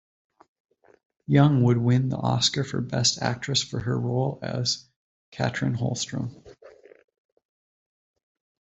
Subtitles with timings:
[1.27, 4.87] Young would win the Oscar for Best Actress for her role as
[5.29, 6.43] Katrin Holstrom.